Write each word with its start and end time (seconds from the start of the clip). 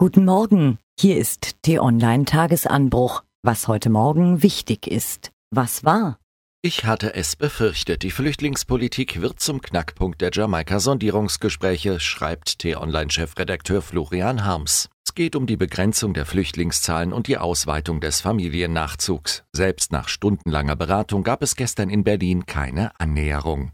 Guten 0.00 0.24
Morgen, 0.24 0.78
hier 0.96 1.16
ist 1.16 1.60
T-Online 1.62 2.24
Tagesanbruch. 2.24 3.24
Was 3.42 3.66
heute 3.66 3.90
Morgen 3.90 4.44
wichtig 4.44 4.86
ist. 4.86 5.32
Was 5.50 5.82
war? 5.82 6.20
Ich 6.62 6.84
hatte 6.84 7.16
es 7.16 7.34
befürchtet, 7.34 8.04
die 8.04 8.12
Flüchtlingspolitik 8.12 9.20
wird 9.20 9.40
zum 9.40 9.60
Knackpunkt 9.60 10.20
der 10.20 10.30
Jamaika-Sondierungsgespräche, 10.32 11.98
schreibt 11.98 12.60
T-Online-Chefredakteur 12.60 13.82
Florian 13.82 14.44
Harms. 14.44 14.88
Es 15.04 15.16
geht 15.16 15.34
um 15.34 15.48
die 15.48 15.56
Begrenzung 15.56 16.14
der 16.14 16.26
Flüchtlingszahlen 16.26 17.12
und 17.12 17.26
die 17.26 17.38
Ausweitung 17.38 18.00
des 18.00 18.20
Familiennachzugs. 18.20 19.42
Selbst 19.52 19.90
nach 19.90 20.08
stundenlanger 20.08 20.76
Beratung 20.76 21.24
gab 21.24 21.42
es 21.42 21.56
gestern 21.56 21.90
in 21.90 22.04
Berlin 22.04 22.46
keine 22.46 22.92
Annäherung. 23.00 23.72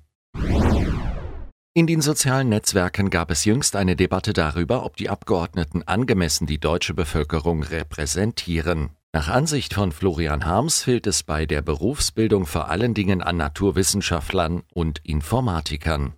In 1.77 1.89
den 1.89 2.01
sozialen 2.01 2.51
Netzwerken 2.51 3.11
gab 3.11 3.33
es 3.33 3.45
jüngst 3.45 3.75
eine 3.75 3.97
Debatte 3.97 4.33
darüber, 4.33 4.85
ob 4.85 4.97
die 4.97 5.09
Abgeordneten 5.11 5.83
angemessen 5.83 6.47
die 6.47 6.61
deutsche 6.61 6.95
Bevölkerung 6.95 7.65
repräsentieren. 7.65 8.91
Nach 9.13 9.27
Ansicht 9.27 9.75
von 9.75 9.91
Florian 9.91 10.45
Harms 10.45 10.85
fehlt 10.85 11.09
es 11.09 11.25
bei 11.25 11.47
der 11.47 11.63
Berufsbildung 11.63 12.47
vor 12.47 12.69
allen 12.69 12.95
Dingen 12.95 13.23
an 13.23 13.39
Naturwissenschaftlern 13.39 14.63
und 14.73 15.01
Informatikern. 15.03 16.15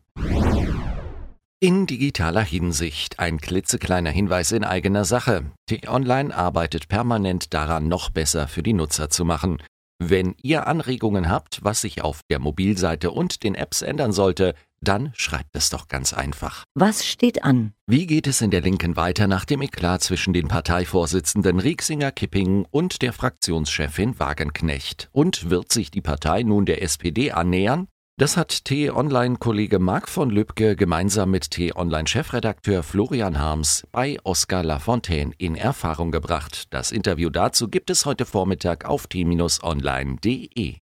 In 1.59 1.87
digitaler 1.87 2.45
Hinsicht 2.45 3.19
ein 3.19 3.39
klitzekleiner 3.39 4.11
Hinweis 4.11 4.53
in 4.53 4.63
eigener 4.63 5.07
Sache. 5.07 5.47
T-Online 5.71 6.37
arbeitet 6.37 6.89
permanent 6.89 7.55
daran, 7.55 7.89
noch 7.89 8.11
besser 8.11 8.47
für 8.47 8.63
die 8.63 8.75
Nutzer 8.75 9.09
zu 9.09 9.25
machen. 9.25 9.63
Wenn 9.99 10.35
ihr 10.43 10.67
Anregungen 10.67 11.29
habt, 11.31 11.65
was 11.65 11.81
sich 11.81 12.03
auf 12.03 12.21
der 12.29 12.39
Mobilseite 12.39 13.11
und 13.11 13.43
den 13.43 13.55
Apps 13.55 13.81
ändern 13.81 14.13
sollte, 14.13 14.55
dann 14.83 15.13
schreibt 15.17 15.57
es 15.57 15.71
doch 15.71 15.89
ganz 15.89 16.13
einfach. 16.13 16.65
Was 16.75 17.07
steht 17.07 17.45
an? 17.45 17.73
Wie 17.87 18.07
geht 18.07 18.27
es 18.27 18.43
in 18.43 18.51
der 18.51 18.61
Linken 18.61 18.97
weiter 18.97 19.27
nach 19.27 19.47
dem 19.47 19.63
Eklat 19.63 20.03
zwischen 20.03 20.35
den 20.35 20.49
Parteivorsitzenden 20.49 21.59
Rieksinger 21.61 22.13
Kipping 22.13 22.67
und 22.71 23.01
der 23.01 23.15
Fraktionschefin 23.15 24.19
Wagenknecht? 24.21 25.09
Und 25.13 25.49
wird 25.49 25.73
sich 25.73 25.91
die 25.91 26.03
Partei 26.03 26.43
nun 26.43 26.67
der 26.67 26.83
SPD 26.83 27.33
annähern? 27.33 27.89
Das 28.19 28.39
hat 28.39 28.65
T-Online-Kollege 28.65 29.79
Marc 29.79 30.09
von 30.09 30.31
Lübcke 30.31 30.75
gemeinsam 30.75 31.31
mit 31.31 31.51
T-Online-Chefredakteur 31.51 32.83
Florian 32.83 33.39
Harms 33.39 33.87
bei 33.93 34.17
Oskar 34.25 34.65
Lafontaine 34.65 35.35
in 35.37 35.55
Erfahrung 35.55 36.13
gebracht. 36.13 36.65
Das 36.71 36.93
Interview 36.93 37.29
dazu 37.29 37.69
gibt 37.69 37.91
es 37.91 38.07
heute 38.07 38.25
Vormittag 38.25 38.87
auf 38.87 39.07
t-online.de. 39.07 40.77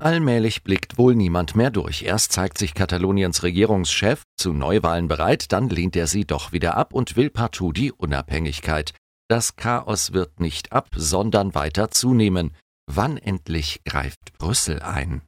Allmählich 0.00 0.64
blickt 0.64 0.98
wohl 0.98 1.14
niemand 1.14 1.54
mehr 1.54 1.70
durch. 1.70 2.02
Erst 2.02 2.32
zeigt 2.32 2.58
sich 2.58 2.74
Kataloniens 2.74 3.44
Regierungschef 3.44 4.22
zu 4.36 4.52
Neuwahlen 4.52 5.06
bereit, 5.06 5.52
dann 5.52 5.68
lehnt 5.68 5.94
er 5.94 6.08
sie 6.08 6.24
doch 6.24 6.50
wieder 6.50 6.76
ab 6.76 6.94
und 6.94 7.14
will 7.14 7.30
partout 7.30 7.70
die 7.70 7.92
Unabhängigkeit. 7.92 8.92
Das 9.28 9.54
Chaos 9.54 10.12
wird 10.12 10.40
nicht 10.40 10.72
ab, 10.72 10.88
sondern 10.96 11.54
weiter 11.54 11.92
zunehmen. 11.92 12.56
Wann 12.90 13.18
endlich 13.18 13.82
greift 13.84 14.36
Brüssel 14.36 14.82
ein? 14.82 15.22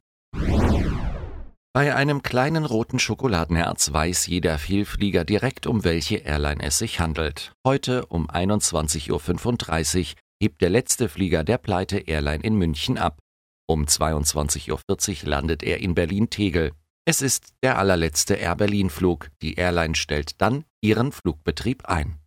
Bei 1.79 1.95
einem 1.95 2.21
kleinen 2.23 2.65
roten 2.65 2.99
Schokoladenherz 2.99 3.93
weiß 3.93 4.27
jeder 4.27 4.57
Vielflieger 4.57 5.23
direkt, 5.23 5.65
um 5.65 5.85
welche 5.85 6.17
Airline 6.17 6.61
es 6.61 6.77
sich 6.77 6.99
handelt. 6.99 7.53
Heute 7.65 8.05
um 8.07 8.29
21.35 8.29 9.99
Uhr 10.11 10.17
hebt 10.41 10.61
der 10.61 10.69
letzte 10.71 11.07
Flieger 11.07 11.45
der 11.45 11.57
Pleite 11.57 11.99
Airline 11.99 12.43
in 12.43 12.55
München 12.55 12.97
ab. 12.97 13.19
Um 13.65 13.85
22.40 13.85 15.23
Uhr 15.23 15.29
landet 15.29 15.63
er 15.63 15.79
in 15.79 15.95
Berlin-Tegel. 15.95 16.73
Es 17.05 17.21
ist 17.21 17.53
der 17.63 17.77
allerletzte 17.77 18.33
Air 18.33 18.57
Berlin-Flug. 18.57 19.29
Die 19.41 19.53
Airline 19.53 19.95
stellt 19.95 20.41
dann 20.41 20.65
ihren 20.81 21.13
Flugbetrieb 21.13 21.85
ein. 21.85 22.19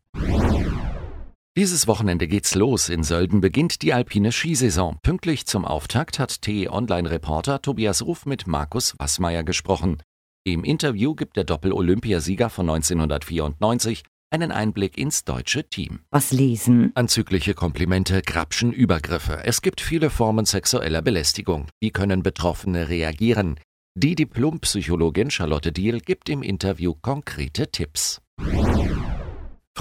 Dieses 1.54 1.86
Wochenende 1.86 2.28
geht's 2.28 2.54
los. 2.54 2.88
In 2.88 3.02
Sölden 3.02 3.42
beginnt 3.42 3.82
die 3.82 3.92
alpine 3.92 4.32
Skisaison. 4.32 4.96
Pünktlich 5.02 5.44
zum 5.44 5.66
Auftakt 5.66 6.18
hat 6.18 6.40
TE-Online-Reporter 6.40 7.60
Tobias 7.60 8.00
Ruf 8.00 8.24
mit 8.24 8.46
Markus 8.46 8.94
Wassmeier 8.98 9.42
gesprochen. 9.42 10.02
Im 10.44 10.64
Interview 10.64 11.14
gibt 11.14 11.36
der 11.36 11.44
Doppel-Olympiasieger 11.44 12.48
von 12.48 12.70
1994 12.70 14.02
einen 14.30 14.50
Einblick 14.50 14.96
ins 14.96 15.24
deutsche 15.24 15.68
Team. 15.68 16.00
Was 16.10 16.32
lesen? 16.32 16.90
Anzügliche 16.94 17.52
Komplimente, 17.52 18.22
Grabschen, 18.22 18.72
Übergriffe. 18.72 19.42
Es 19.44 19.60
gibt 19.60 19.82
viele 19.82 20.08
Formen 20.08 20.46
sexueller 20.46 21.02
Belästigung. 21.02 21.66
Wie 21.82 21.90
können 21.90 22.22
Betroffene 22.22 22.88
reagieren? 22.88 23.60
Die 23.94 24.14
Diplompsychologin 24.14 25.30
Charlotte 25.30 25.70
Diel 25.70 26.00
gibt 26.00 26.30
im 26.30 26.42
Interview 26.42 26.94
konkrete 26.94 27.70
Tipps. 27.70 28.22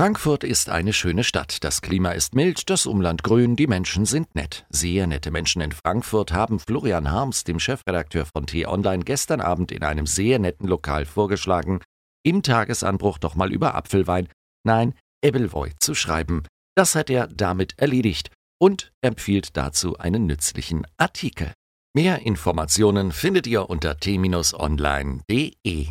Frankfurt 0.01 0.44
ist 0.44 0.69
eine 0.69 0.94
schöne 0.94 1.23
Stadt. 1.23 1.63
Das 1.63 1.84
Klima 1.84 2.13
ist 2.13 2.34
mild, 2.34 2.72
das 2.72 2.88
Umland 2.88 3.22
grün, 3.22 3.56
die 3.56 3.67
Menschen 3.67 4.07
sind 4.07 4.34
nett. 4.34 4.66
Sehr 4.72 5.06
nette 5.06 5.29
Menschen 5.29 5.62
in 5.62 5.72
Frankfurt 5.72 6.34
haben 6.34 6.57
Florian 6.57 7.12
Harms, 7.12 7.44
dem 7.44 7.59
Chefredakteur 7.59 8.25
von 8.25 8.47
T-Online, 8.47 9.03
gestern 9.03 9.41
Abend 9.41 9.72
in 9.72 9.84
einem 9.84 10.07
sehr 10.07 10.39
netten 10.39 10.67
Lokal 10.67 11.06
vorgeschlagen, 11.06 11.81
im 12.23 12.41
Tagesanbruch 12.41 13.19
doch 13.19 13.35
mal 13.35 13.53
über 13.53 13.75
Apfelwein, 13.75 14.28
nein, 14.63 14.95
Ebbelwoi 15.23 15.69
zu 15.78 15.94
schreiben. 15.94 16.47
Das 16.75 16.95
hat 16.95 17.12
er 17.12 17.28
damit 17.28 17.78
erledigt 17.78 18.31
und 18.59 18.91
empfiehlt 19.01 19.56
dazu 19.56 20.00
einen 20.00 20.25
nützlichen 20.25 20.88
Artikel. 20.97 21.53
Mehr 21.94 22.25
Informationen 22.25 23.12
findet 23.12 23.45
ihr 23.45 23.69
unter 23.69 23.97
t-online.de. 23.97 25.88